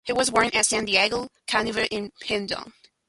He 0.03 0.13
was 0.13 0.31
born 0.31 0.49
at 0.55 0.65
San 0.65 0.87
Giorgio 0.87 1.27
Canavese 1.47 1.87
in 1.91 2.11
Piedmont. 2.21 2.73